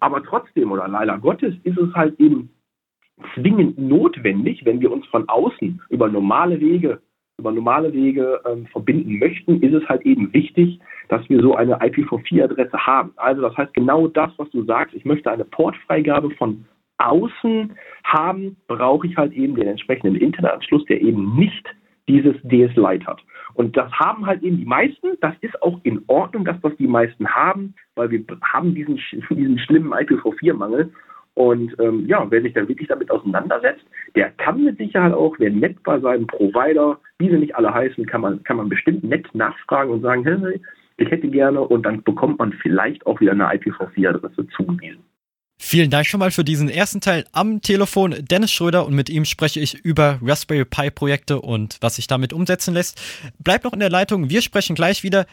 [0.00, 2.50] Aber trotzdem, oder leider Gottes, ist es halt eben
[3.34, 7.00] zwingend notwendig, wenn wir uns von außen über normale Wege
[7.38, 11.80] über normale Wege ähm, verbinden möchten, ist es halt eben wichtig, dass wir so eine
[11.80, 13.12] IPv4-Adresse haben.
[13.16, 16.64] Also das heißt genau das, was du sagst, ich möchte eine Portfreigabe von
[16.98, 17.72] außen
[18.04, 21.66] haben, brauche ich halt eben den entsprechenden Internetanschluss, der eben nicht
[22.08, 23.20] dieses DS Lite hat.
[23.54, 25.16] Und das haben halt eben die meisten.
[25.20, 28.98] Das ist auch in Ordnung, dass das die meisten haben, weil wir haben diesen,
[29.30, 30.92] diesen schlimmen IPv4-Mangel.
[31.34, 35.50] Und ähm, ja, wer sich dann wirklich damit auseinandersetzt, der kann mit Sicherheit auch, wer
[35.50, 39.26] nett bei seinem Provider, wie sie nicht alle heißen, kann man, kann man bestimmt nett
[39.34, 40.60] nachfragen und sagen, hey,
[40.98, 45.02] ich hätte gerne und dann bekommt man vielleicht auch wieder eine IPv4-Adresse zugewiesen.
[45.58, 48.16] Vielen Dank schon mal für diesen ersten Teil am Telefon.
[48.20, 52.32] Dennis Schröder und mit ihm spreche ich über Raspberry Pi Projekte und was sich damit
[52.32, 53.00] umsetzen lässt.
[53.38, 55.24] Bleibt noch in der Leitung, wir sprechen gleich wieder.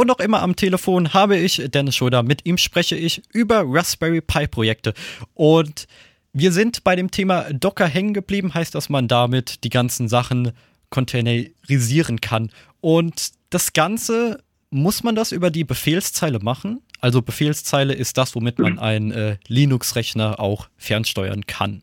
[0.00, 2.22] Und noch immer am Telefon habe ich Dennis Schröder.
[2.22, 4.94] Mit ihm spreche ich über Raspberry Pi Projekte.
[5.34, 5.86] Und
[6.32, 10.52] wir sind bei dem Thema Docker hängen geblieben, heißt, dass man damit die ganzen Sachen
[10.88, 12.48] containerisieren kann.
[12.80, 16.80] Und das Ganze, muss man das über die Befehlszeile machen?
[17.02, 21.82] Also Befehlszeile ist das, womit man einen äh, Linux-Rechner auch fernsteuern kann.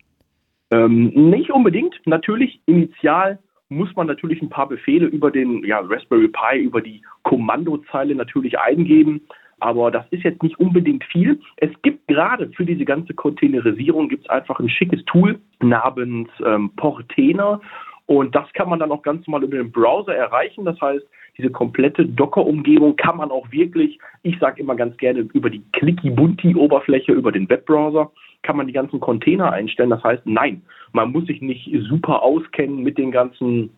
[0.72, 1.94] Ähm, nicht unbedingt.
[2.06, 3.38] Natürlich initial
[3.70, 8.58] muss man natürlich ein paar Befehle über den ja, Raspberry Pi, über die Kommandozeile natürlich
[8.60, 9.22] eingeben.
[9.60, 11.40] Aber das ist jetzt nicht unbedingt viel.
[11.58, 16.72] Es gibt gerade für diese ganze Containerisierung gibt es einfach ein schickes Tool namens ähm,
[16.76, 17.60] Portainer.
[18.06, 20.64] Und das kann man dann auch ganz normal über den Browser erreichen.
[20.64, 21.06] Das heißt,
[21.38, 27.12] diese komplette Docker-Umgebung kann man auch wirklich, ich sage immer ganz gerne, über die Clicky-Bunti-Oberfläche,
[27.12, 28.12] über den Webbrowser,
[28.44, 29.90] kann man die ganzen Container einstellen.
[29.90, 30.62] Das heißt, nein,
[30.94, 33.72] man muss sich nicht super auskennen mit den ganzen,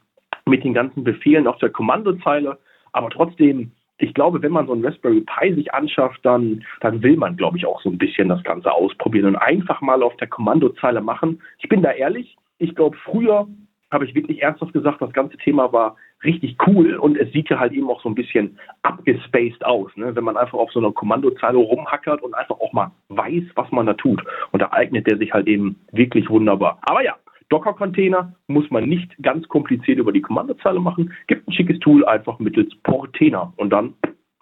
[0.46, 2.58] mit den ganzen Befehlen auf der Kommandozeile,
[2.92, 7.18] aber trotzdem ich glaube, wenn man so ein Raspberry Pi sich anschafft, dann, dann will
[7.18, 10.28] man, glaube ich, auch so ein bisschen das Ganze ausprobieren und einfach mal auf der
[10.28, 11.42] Kommandozeile machen.
[11.60, 13.48] Ich bin da ehrlich, ich glaube, früher
[13.92, 17.60] habe ich wirklich ernsthaft gesagt, das ganze Thema war richtig cool und es sieht ja
[17.60, 20.16] halt eben auch so ein bisschen abgespaced aus, ne?
[20.16, 23.86] wenn man einfach auf so einer Kommandozeile rumhackert und einfach auch mal weiß, was man
[23.86, 24.24] da tut.
[24.52, 26.78] Und da eignet der sich halt eben wirklich wunderbar.
[26.82, 27.16] Aber ja,
[27.50, 32.38] Docker-Container muss man nicht ganz kompliziert über die Kommandozeile machen, gibt ein schickes Tool einfach
[32.40, 33.96] mittels Portainer und dann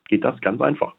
[0.10, 0.94] geht das ganz einfach.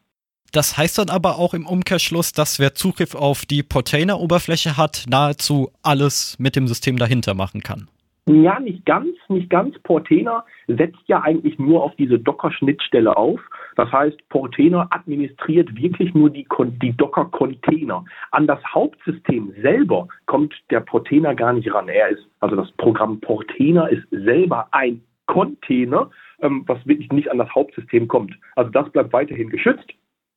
[0.53, 5.71] Das heißt dann aber auch im Umkehrschluss, dass wer Zugriff auf die Portainer-Oberfläche hat, nahezu
[5.83, 7.89] alles mit dem System dahinter machen kann.
[8.29, 9.79] Ja, nicht ganz, nicht ganz.
[9.79, 13.41] Portainer setzt ja eigentlich nur auf diese Docker-Schnittstelle auf.
[13.77, 16.47] Das heißt, Portainer administriert wirklich nur die,
[16.83, 18.05] die Docker-Container.
[18.33, 21.89] An das Hauptsystem selber kommt der Portainer gar nicht ran.
[21.89, 26.11] Er ist, also das Programm Portainer ist selber ein Container,
[26.41, 28.35] ähm, was wirklich nicht an das Hauptsystem kommt.
[28.57, 29.91] Also das bleibt weiterhin geschützt.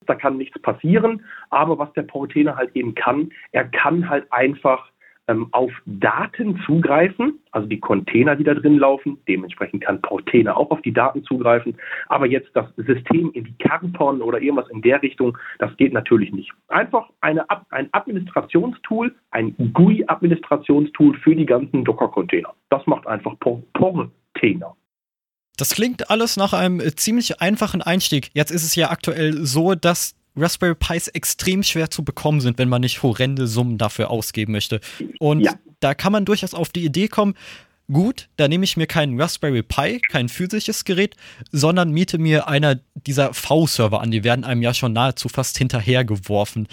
[0.05, 1.25] Da kann nichts passieren.
[1.49, 4.90] Aber was der Portainer halt eben kann, er kann halt einfach
[5.31, 9.17] ähm, auf Daten zugreifen, also die Container, die da drin laufen.
[9.27, 11.75] Dementsprechend kann Portainer auch auf die Daten zugreifen.
[12.07, 16.31] Aber jetzt das System in die Kernporn oder irgendwas in der Richtung, das geht natürlich
[16.31, 16.51] nicht.
[16.67, 22.53] Einfach eine, ein Administrationstool, ein GUI-Administrationstool für die ganzen Docker-Container.
[22.69, 24.75] Das macht einfach Portainer.
[25.57, 28.31] Das klingt alles nach einem äh, ziemlich einfachen Einstieg.
[28.33, 32.69] Jetzt ist es ja aktuell so, dass Raspberry Pis extrem schwer zu bekommen sind, wenn
[32.69, 34.79] man nicht horrende Summen dafür ausgeben möchte.
[35.19, 35.53] Und ja.
[35.79, 37.35] da kann man durchaus auf die Idee kommen,
[37.91, 41.15] gut, da nehme ich mir keinen Raspberry Pi, kein physisches Gerät,
[41.51, 44.11] sondern miete mir einer dieser V-Server an.
[44.11, 46.67] Die werden einem ja schon nahezu fast hinterhergeworfen.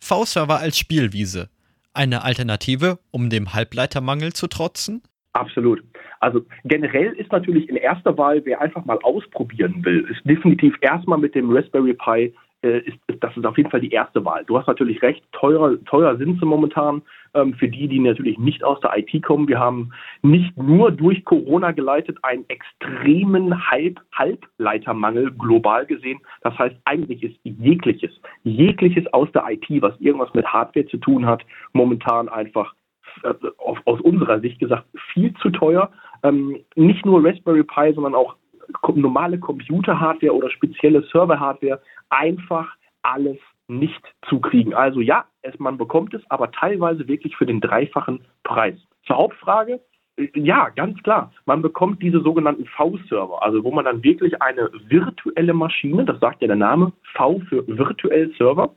[0.00, 1.48] V-Server als Spielwiese.
[1.94, 5.02] Eine Alternative, um dem Halbleitermangel zu trotzen?
[5.32, 5.82] Absolut.
[6.20, 11.18] Also generell ist natürlich in erster Wahl, wer einfach mal ausprobieren will, ist definitiv erstmal
[11.18, 14.44] mit dem Raspberry Pi ist, ist, das ist auf jeden Fall die erste Wahl.
[14.44, 17.02] Du hast natürlich recht, teurer, teuer sind sie momentan
[17.34, 19.48] ähm, für die, die natürlich nicht aus der IT kommen.
[19.48, 26.20] Wir haben nicht nur durch Corona geleitet einen extremen Halb Halbleitermangel global gesehen.
[26.42, 28.12] Das heißt, eigentlich ist jegliches,
[28.44, 32.74] jegliches aus der IT, was irgendwas mit Hardware zu tun hat, momentan einfach
[33.24, 35.90] äh, aus unserer Sicht gesagt viel zu teuer.
[36.22, 38.36] Ähm, nicht nur Raspberry Pi, sondern auch
[38.94, 41.80] normale Computer-Hardware oder spezielle Server-Hardware
[42.12, 44.74] einfach alles nicht zu kriegen.
[44.74, 48.76] Also ja, es, man bekommt es, aber teilweise wirklich für den dreifachen Preis.
[49.06, 49.80] Zur Hauptfrage,
[50.16, 51.32] äh, ja, ganz klar.
[51.46, 56.42] Man bekommt diese sogenannten V-Server, also wo man dann wirklich eine virtuelle Maschine, das sagt
[56.42, 58.74] ja der Name, V für virtuell Server,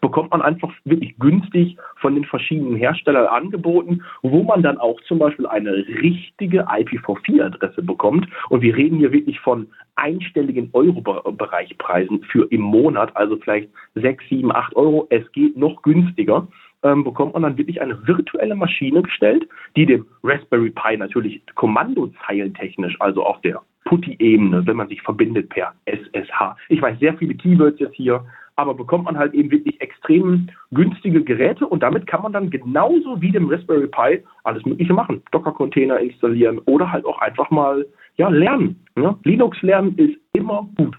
[0.00, 5.18] bekommt man einfach wirklich günstig von den verschiedenen Herstellern angeboten, wo man dann auch zum
[5.18, 8.26] Beispiel eine richtige IPv4-Adresse bekommt.
[8.48, 14.54] Und wir reden hier wirklich von einstelligen Euro-Bereichpreisen für im Monat, also vielleicht 6, 7,
[14.54, 15.06] 8 Euro.
[15.10, 16.46] Es geht noch günstiger.
[16.84, 22.94] Ähm, bekommt man dann wirklich eine virtuelle Maschine gestellt, die dem Raspberry Pi natürlich kommandozeilentechnisch,
[23.00, 26.56] also auf der PuTTY-Ebene, wenn man sich verbindet per SSH.
[26.68, 28.24] Ich weiß sehr viele Keywords jetzt hier,
[28.58, 33.20] aber bekommt man halt eben wirklich extrem günstige Geräte und damit kann man dann genauso
[33.20, 35.22] wie dem Raspberry Pi alles Mögliche machen.
[35.30, 38.84] Docker-Container installieren oder halt auch einfach mal ja, lernen.
[38.96, 39.16] Ja?
[39.22, 40.96] Linux lernen ist immer gut.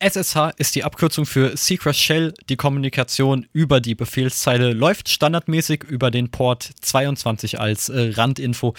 [0.00, 2.34] SSH ist die Abkürzung für Secret Shell.
[2.48, 8.74] Die Kommunikation über die Befehlszeile läuft standardmäßig über den Port 22 als äh, Randinfo.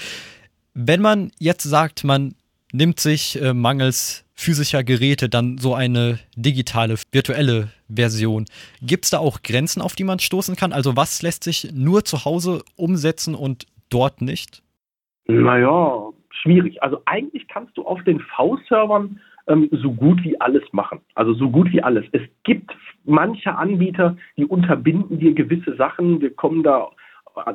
[0.73, 2.35] Wenn man jetzt sagt, man
[2.73, 8.45] nimmt sich äh, mangels physischer Geräte dann so eine digitale, virtuelle Version.
[8.81, 10.73] Gibt es da auch Grenzen, auf die man stoßen kann?
[10.73, 14.63] Also was lässt sich nur zu Hause umsetzen und dort nicht?
[15.27, 16.09] Naja,
[16.41, 16.81] schwierig.
[16.81, 20.99] Also eigentlich kannst du auf den V-Servern ähm, so gut wie alles machen.
[21.13, 22.05] Also so gut wie alles.
[22.11, 22.71] Es gibt
[23.05, 26.21] manche Anbieter, die unterbinden dir gewisse Sachen.
[26.21, 26.89] Wir kommen da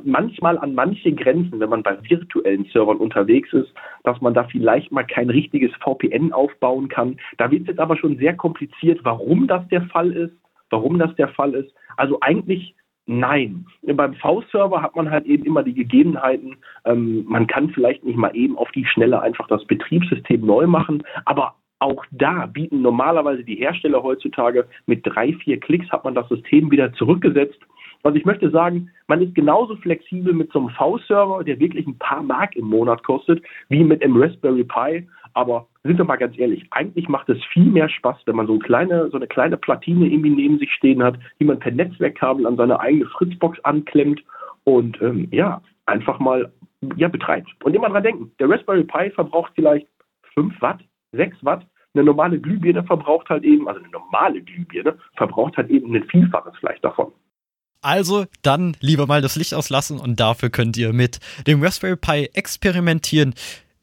[0.05, 3.73] manchmal an manche Grenzen, wenn man bei virtuellen Servern unterwegs ist,
[4.05, 7.19] dass man da vielleicht mal kein richtiges VPN aufbauen kann.
[7.39, 10.35] Da wird es jetzt aber schon sehr kompliziert, warum das der Fall ist,
[10.71, 11.75] warum das der Fall ist.
[11.97, 12.75] Also eigentlich
[13.09, 13.67] Nein.
[13.83, 18.35] Beim V-Server hat man halt eben immer die Gegebenheiten, ähm, man kann vielleicht nicht mal
[18.35, 23.57] eben auf die Schnelle einfach das Betriebssystem neu machen, aber auch da bieten normalerweise die
[23.57, 27.61] Hersteller heutzutage mit drei, vier Klicks hat man das System wieder zurückgesetzt
[28.07, 31.99] also ich möchte sagen, man ist genauso flexibel mit so einem V-Server, der wirklich ein
[31.99, 35.07] paar Mark im Monat kostet, wie mit einem Raspberry Pi.
[35.35, 38.55] Aber sind wir mal ganz ehrlich, eigentlich macht es viel mehr Spaß, wenn man so
[38.55, 42.47] eine kleine, so eine kleine Platine irgendwie neben sich stehen hat, die man per Netzwerkkabel
[42.47, 44.23] an seine eigene Fritzbox anklemmt
[44.65, 46.51] und ähm, ja, einfach mal
[46.97, 47.49] ja, betreibt.
[47.65, 49.87] Und immer dran denken, der Raspberry Pi verbraucht vielleicht
[50.35, 50.81] 5 Watt,
[51.13, 51.67] 6 Watt.
[51.95, 56.55] Eine normale Glühbirne verbraucht halt eben, also eine normale Glühbirne verbraucht halt eben ein Vielfaches
[56.61, 57.13] vielleicht davon.
[57.87, 62.29] Also dann lieber mal das Licht auslassen und dafür könnt ihr mit dem Raspberry Pi
[62.33, 63.33] experimentieren.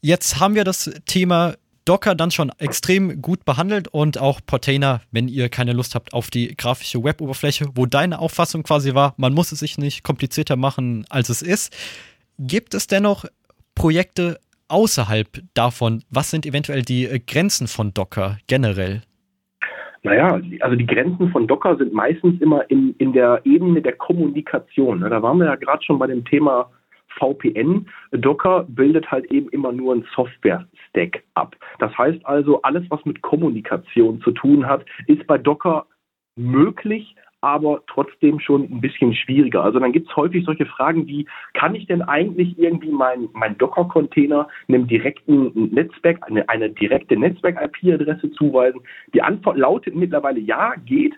[0.01, 5.29] Jetzt haben wir das Thema Docker dann schon extrem gut behandelt und auch Portainer, wenn
[5.29, 9.53] ihr keine Lust habt auf die grafische Web-Oberfläche, wo deine Auffassung quasi war, man muss
[9.53, 11.73] es sich nicht komplizierter machen, als es ist.
[12.37, 13.23] Gibt es dennoch
[13.73, 14.37] Projekte
[14.67, 16.03] außerhalb davon?
[16.09, 19.03] Was sind eventuell die Grenzen von Docker generell?
[20.03, 24.99] Naja, also die Grenzen von Docker sind meistens immer in, in der Ebene der Kommunikation.
[24.99, 26.69] Da waren wir ja gerade schon bei dem Thema
[27.19, 27.87] VPN.
[28.11, 31.55] Docker bildet halt eben immer nur ein Software-Stack ab.
[31.79, 35.85] Das heißt also, alles, was mit Kommunikation zu tun hat, ist bei Docker
[36.35, 39.63] möglich, aber trotzdem schon ein bisschen schwieriger.
[39.63, 43.57] Also dann gibt es häufig solche Fragen wie, kann ich denn eigentlich irgendwie mein, mein
[43.57, 48.79] Docker-Container einem direkten Netzwerk, eine, eine direkte Netzwerk-IP-Adresse zuweisen?
[49.13, 51.15] Die Antwort lautet mittlerweile ja, geht.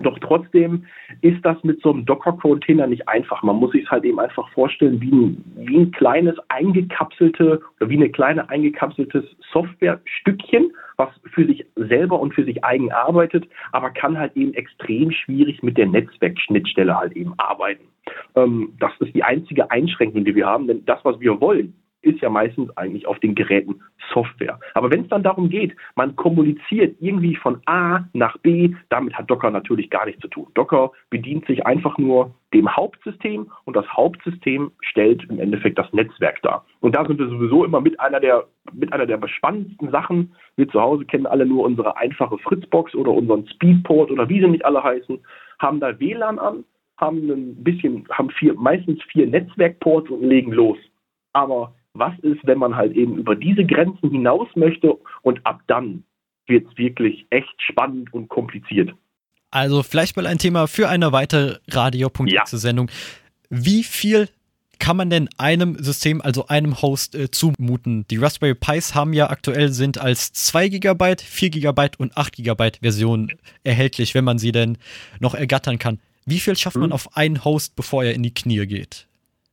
[0.00, 0.84] Doch trotzdem
[1.22, 3.42] ist das mit so einem Docker-Container nicht einfach.
[3.42, 7.96] Man muss sich halt eben einfach vorstellen, wie ein, wie ein kleines eingekapselte oder wie
[7.96, 14.18] eine kleine eingekapseltes Softwarestückchen, was für sich selber und für sich eigen arbeitet, aber kann
[14.18, 17.84] halt eben extrem schwierig mit der Netzwerkschnittstelle halt eben arbeiten.
[18.34, 21.74] Ähm, das ist die einzige Einschränkung, die wir haben, denn das, was wir wollen,
[22.06, 24.58] ist ja meistens eigentlich auf den Geräten Software.
[24.74, 29.28] Aber wenn es dann darum geht, man kommuniziert irgendwie von A nach B, damit hat
[29.30, 30.46] Docker natürlich gar nichts zu tun.
[30.54, 36.40] Docker bedient sich einfach nur dem Hauptsystem und das Hauptsystem stellt im Endeffekt das Netzwerk
[36.42, 36.64] dar.
[36.80, 40.34] Und da sind wir sowieso immer mit einer der mit einer der spannendsten Sachen.
[40.56, 44.48] Wir zu Hause kennen alle nur unsere einfache Fritzbox oder unseren Speedport oder wie sie
[44.48, 45.18] nicht alle heißen,
[45.58, 46.64] haben da WLAN an,
[46.98, 50.78] haben ein bisschen, haben vier, meistens vier Netzwerkports und legen los.
[51.32, 56.04] Aber was ist, wenn man halt eben über diese Grenzen hinaus möchte und ab dann
[56.46, 58.92] wird es wirklich echt spannend und kompliziert.
[59.50, 62.88] Also vielleicht mal ein Thema für eine weitere Radio.exe-Sendung.
[62.88, 62.94] Ja.
[63.48, 64.28] Wie viel
[64.78, 68.06] kann man denn einem System, also einem Host, äh, zumuten?
[68.08, 72.72] Die Raspberry Pis haben ja aktuell sind als 2 GB, 4 GB und 8 GB
[72.82, 73.32] Version
[73.64, 74.78] erhältlich, wenn man sie denn
[75.20, 76.00] noch ergattern kann.
[76.26, 76.92] Wie viel schafft man hm.
[76.92, 79.05] auf einen Host, bevor er in die Knie geht?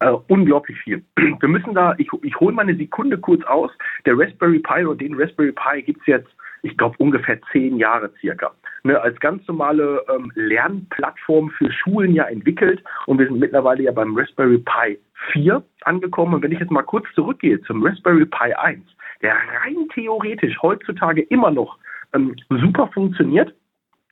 [0.04, 1.04] Äh, unglaublich viel.
[1.16, 3.72] Wir müssen da, ich, ich hole mal eine Sekunde kurz aus.
[4.06, 6.30] Der Raspberry Pi oder den Raspberry Pi gibt es jetzt,
[6.62, 8.52] ich glaube, ungefähr zehn Jahre circa.
[8.84, 13.92] Ne, als ganz normale ähm, Lernplattform für Schulen ja entwickelt und wir sind mittlerweile ja
[13.94, 15.00] beim Raspberry Pi
[15.32, 16.34] 4 angekommen.
[16.34, 18.84] Und wenn ich jetzt mal kurz zurückgehe zum Raspberry Pi 1,
[19.22, 21.78] der rein theoretisch heutzutage immer noch
[22.13, 23.54] ähm, super funktioniert,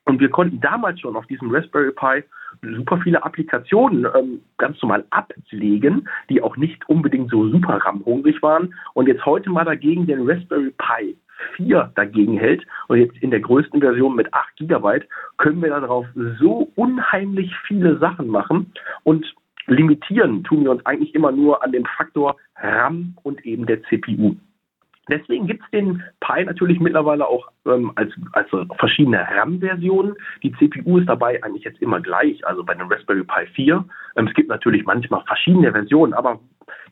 [0.06, 2.24] und wir konnten damals schon auf diesem Raspberry Pi
[2.62, 8.74] super viele Applikationen ähm, ganz normal ablegen, die auch nicht unbedingt so super RAM-hungrig waren.
[8.94, 11.16] Und jetzt heute mal dagegen den Raspberry Pi
[11.56, 15.02] 4 dagegen hält und jetzt in der größten Version mit 8 GB,
[15.38, 16.06] können wir darauf
[16.40, 18.72] so unheimlich viele Sachen machen
[19.04, 19.34] und
[19.68, 24.36] limitieren tun wir uns eigentlich immer nur an dem Faktor RAM und eben der CPU.
[25.10, 30.16] Deswegen gibt es den Pi natürlich mittlerweile auch ähm, als, als verschiedene RAM-Versionen.
[30.44, 33.84] Die CPU ist dabei eigentlich jetzt immer gleich, also bei dem Raspberry Pi 4.
[34.16, 36.40] Ähm, es gibt natürlich manchmal verschiedene Versionen, aber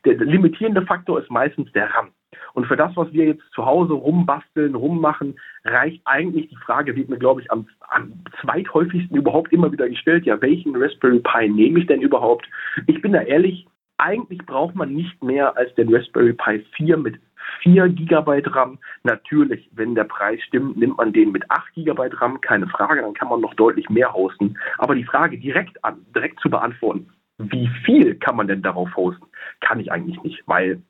[0.04, 2.08] der, limitierende Faktor ist meistens der RAM.
[2.54, 7.08] Und für das, was wir jetzt zu Hause rumbasteln, rummachen, reicht eigentlich die Frage, wird
[7.08, 11.78] mir, glaube ich, am, am zweithäufigsten überhaupt immer wieder gestellt, ja, welchen Raspberry Pi nehme
[11.78, 12.48] ich denn überhaupt?
[12.86, 13.66] Ich bin da ehrlich,
[13.98, 17.20] eigentlich braucht man nicht mehr als den Raspberry Pi 4 mit
[17.62, 18.78] 4 GB RAM.
[19.02, 23.14] Natürlich, wenn der Preis stimmt, nimmt man den mit 8 GB RAM, keine Frage, dann
[23.14, 24.58] kann man noch deutlich mehr hosten.
[24.78, 29.24] Aber die Frage direkt an, direkt zu beantworten, wie viel kann man denn darauf hosten,
[29.60, 30.82] kann ich eigentlich nicht, weil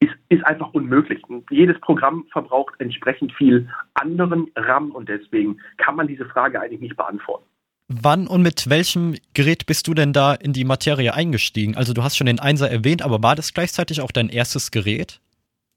[0.00, 1.22] ist, ist einfach unmöglich.
[1.50, 6.96] Jedes Programm verbraucht entsprechend viel anderen RAM und deswegen kann man diese Frage eigentlich nicht
[6.96, 7.44] beantworten.
[7.88, 11.74] Wann und mit welchem Gerät bist du denn da in die Materie eingestiegen?
[11.74, 15.20] Also du hast schon den Einser erwähnt, aber war das gleichzeitig auch dein erstes Gerät?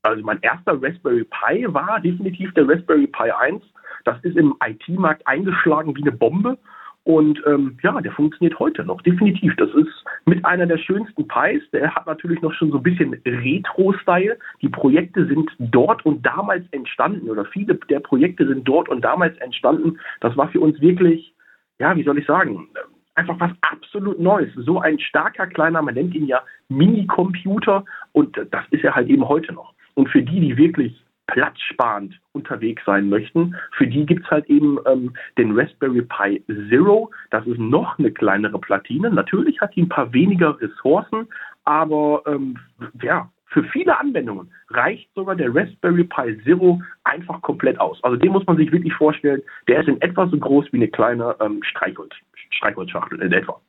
[0.04, 3.64] Also mein erster Raspberry Pi war definitiv der Raspberry Pi 1.
[4.06, 6.58] Das ist im IT-Markt eingeschlagen wie eine Bombe.
[7.04, 9.56] Und ähm, ja, der funktioniert heute noch, definitiv.
[9.58, 11.64] Das ist mit einer der schönsten Pis.
[11.72, 14.38] Der hat natürlich noch schon so ein bisschen Retro-Style.
[14.62, 19.36] Die Projekte sind dort und damals entstanden oder viele der Projekte sind dort und damals
[19.40, 20.00] entstanden.
[20.20, 21.34] Das war für uns wirklich,
[21.80, 22.68] ja, wie soll ich sagen,
[23.16, 24.52] einfach was absolut Neues.
[24.56, 29.28] So ein starker kleiner, man nennt ihn ja Mini-Computer und das ist er halt eben
[29.28, 29.74] heute noch.
[29.96, 34.78] Und für die, die wirklich platzsparend unterwegs sein möchten, für die gibt es halt eben
[34.86, 37.10] ähm, den Raspberry Pi Zero.
[37.30, 39.10] Das ist noch eine kleinere Platine.
[39.10, 41.28] Natürlich hat die ein paar weniger Ressourcen,
[41.64, 42.58] aber ähm,
[43.02, 48.02] ja, für viele Anwendungen reicht sogar der Raspberry Pi Zero einfach komplett aus.
[48.04, 50.88] Also den muss man sich wirklich vorstellen, der ist in etwa so groß wie eine
[50.88, 52.14] kleine ähm, Streichholz,
[52.50, 53.60] Streichholzschachtel in etwa.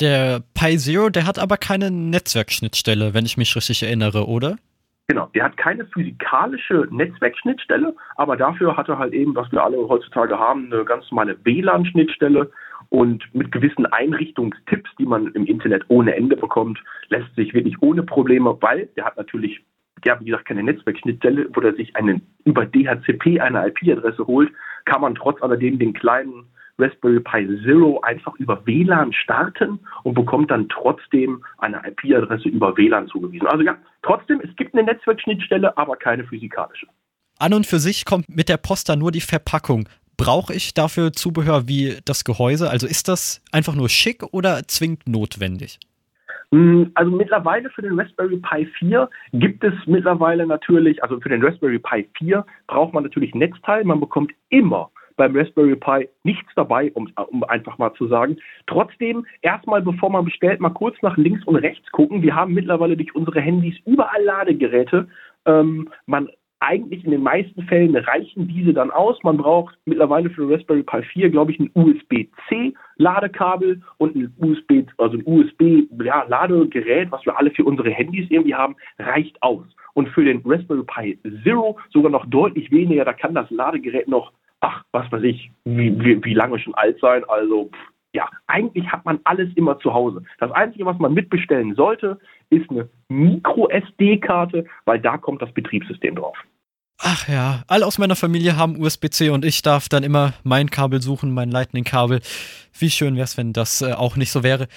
[0.00, 4.56] Der Pi Zero, der hat aber keine Netzwerkschnittstelle, wenn ich mich richtig erinnere, oder?
[5.06, 9.76] Genau, der hat keine physikalische Netzwerkschnittstelle, aber dafür hat er halt eben, was wir alle
[9.76, 12.50] heutzutage haben, eine ganz normale WLAN-Schnittstelle.
[12.90, 18.02] Und mit gewissen Einrichtungstipps, die man im Internet ohne Ende bekommt, lässt sich wirklich ohne
[18.02, 19.60] Probleme, weil der hat natürlich,
[20.04, 24.52] ja, wie gesagt, keine Netzwerkschnittstelle, wo er sich einen über DHCP eine IP-Adresse holt,
[24.84, 26.46] kann man trotz alledem den kleinen
[26.78, 33.08] Raspberry Pi Zero einfach über WLAN starten und bekommt dann trotzdem eine IP-Adresse über WLAN
[33.08, 33.46] zugewiesen.
[33.46, 36.86] Also ja, trotzdem, es gibt eine Netzwerkschnittstelle, aber keine physikalische.
[37.38, 39.88] An und für sich kommt mit der Post dann nur die Verpackung.
[40.16, 42.70] Brauche ich dafür Zubehör wie das Gehäuse?
[42.70, 45.80] Also ist das einfach nur schick oder zwingend notwendig?
[46.52, 51.42] Hm, also mittlerweile für den Raspberry Pi 4 gibt es mittlerweile natürlich, also für den
[51.42, 53.82] Raspberry Pi 4 braucht man natürlich Netzteil.
[53.82, 58.36] Man bekommt immer beim Raspberry Pi nichts dabei, um, um einfach mal zu sagen.
[58.66, 62.22] Trotzdem, erstmal bevor man bestellt, mal kurz nach links und rechts gucken.
[62.22, 65.08] Wir haben mittlerweile durch unsere Handys überall Ladegeräte.
[65.46, 66.28] Ähm, man
[66.60, 69.22] eigentlich in den meisten Fällen reichen diese dann aus.
[69.22, 74.34] Man braucht mittlerweile für den Raspberry Pi 4, glaube ich, ein USB-C Ladekabel und ein
[74.38, 79.42] USB, also ein USB ja, Ladegerät, was wir alle für unsere Handys irgendwie haben, reicht
[79.42, 79.66] aus.
[79.92, 83.04] Und für den Raspberry Pi Zero sogar noch deutlich weniger.
[83.04, 84.32] Da kann das Ladegerät noch
[84.64, 87.22] ach, was weiß ich, wie, wie, wie lange schon alt sein.
[87.28, 87.70] Also
[88.14, 90.22] ja, eigentlich hat man alles immer zu Hause.
[90.38, 92.18] Das Einzige, was man mitbestellen sollte,
[92.50, 96.36] ist eine Micro-SD-Karte, weil da kommt das Betriebssystem drauf.
[96.98, 101.02] Ach ja, alle aus meiner Familie haben USB-C und ich darf dann immer mein Kabel
[101.02, 102.20] suchen, mein Lightning-Kabel.
[102.78, 104.68] Wie schön wäre es, wenn das äh, auch nicht so wäre.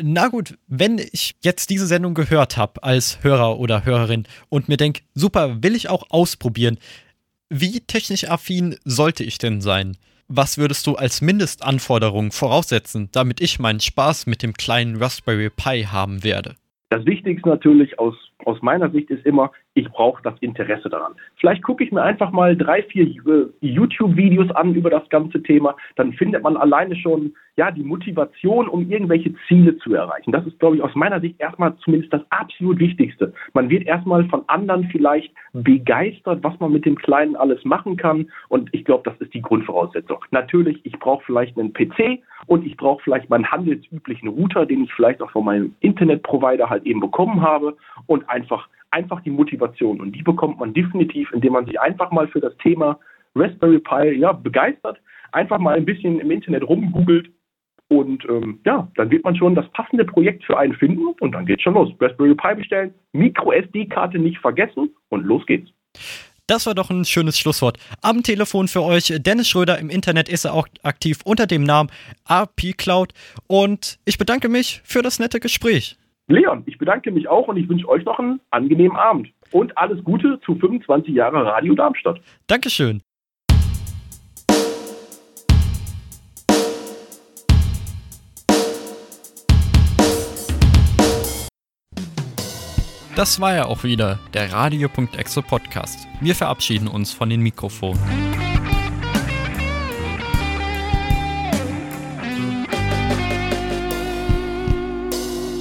[0.00, 4.76] Na gut, wenn ich jetzt diese Sendung gehört habe als Hörer oder Hörerin und mir
[4.76, 6.78] denke, super, will ich auch ausprobieren,
[7.50, 9.96] wie technisch affin sollte ich denn sein?
[10.28, 15.84] Was würdest du als Mindestanforderung voraussetzen, damit ich meinen Spaß mit dem kleinen Raspberry Pi
[15.84, 16.56] haben werde?
[16.88, 18.14] Das Wichtigste natürlich aus,
[18.44, 21.14] aus meiner Sicht ist immer, ich brauche das Interesse daran.
[21.36, 25.76] Vielleicht gucke ich mir einfach mal drei, vier äh, YouTube-Videos an über das ganze Thema.
[25.96, 30.32] Dann findet man alleine schon ja die Motivation, um irgendwelche Ziele zu erreichen.
[30.32, 33.32] Das ist, glaube ich, aus meiner Sicht erstmal zumindest das absolut Wichtigste.
[33.52, 38.30] Man wird erstmal von anderen vielleicht begeistert, was man mit dem Kleinen alles machen kann.
[38.48, 40.18] Und ich glaube, das ist die Grundvoraussetzung.
[40.30, 44.92] Natürlich, ich brauche vielleicht einen PC und ich brauche vielleicht meinen handelsüblichen Router, den ich
[44.92, 50.00] vielleicht auch von meinem Internetprovider halt eben bekommen habe und einfach einfach die Motivation.
[50.00, 52.98] Und die bekommt man definitiv, indem man sich einfach mal für das Thema
[53.34, 55.00] Raspberry Pi ja, begeistert,
[55.32, 57.28] einfach mal ein bisschen im Internet rumgoogelt
[57.88, 61.44] und ähm, ja, dann wird man schon das passende Projekt für einen finden und dann
[61.44, 61.90] geht's schon los.
[62.00, 65.70] Raspberry Pi bestellen, Micro SD-Karte nicht vergessen und los geht's.
[66.46, 67.78] Das war doch ein schönes Schlusswort.
[68.02, 69.78] Am Telefon für euch Dennis Schröder.
[69.78, 71.90] Im Internet ist er auch aktiv unter dem Namen
[72.28, 73.14] RP Cloud.
[73.46, 75.96] Und ich bedanke mich für das nette Gespräch.
[76.26, 79.28] Leon, ich bedanke mich auch und ich wünsche euch noch einen angenehmen Abend.
[79.50, 82.20] Und alles Gute zu 25 Jahre Radio Darmstadt.
[82.46, 83.02] Dankeschön.
[93.16, 96.08] Das war ja auch wieder der Radio.exe Podcast.
[96.20, 98.33] Wir verabschieden uns von den Mikrofonen.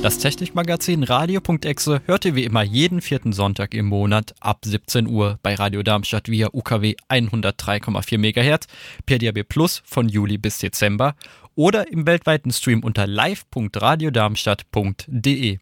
[0.03, 5.39] Das Technikmagazin Radio.exe hört ihr wie immer jeden vierten Sonntag im Monat ab 17 Uhr
[5.41, 8.67] bei Radio Darmstadt via UKW 103,4 MHz,
[9.05, 11.15] per DAB Plus von Juli bis Dezember
[11.55, 15.59] oder im weltweiten Stream unter live.radiodarmstadt.de.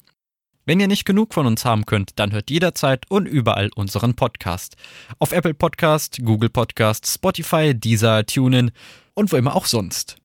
[0.66, 4.76] Wenn ihr nicht genug von uns haben könnt, dann hört jederzeit und überall unseren Podcast.
[5.20, 8.72] Auf Apple Podcast, Google Podcast, Spotify, Deezer, TuneIn
[9.14, 10.16] und wo immer auch sonst.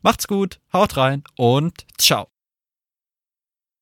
[0.00, 2.28] Macht's gut, haut rein und ciao.